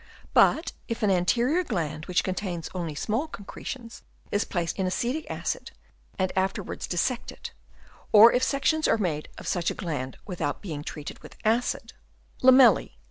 [0.33, 5.69] But if an anterior gland which contains only small concretions is placed in acetic acid
[6.17, 7.51] and afterwards dissected,
[8.11, 11.93] or if sections are made of such a gland without being treated with acid, 48
[11.93, 12.45] HABITS OF WORMS.
[12.45, 12.45] Chap.
[12.45, 12.47] I.
[12.47, 12.91] lamella?